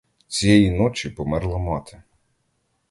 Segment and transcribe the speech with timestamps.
[0.27, 2.01] Цієї ночі померла мати.